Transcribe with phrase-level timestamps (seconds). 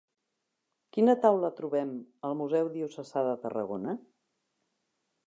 [0.95, 1.91] Quina taula trobem
[2.29, 3.95] al Museu Diocesà de Tarragona?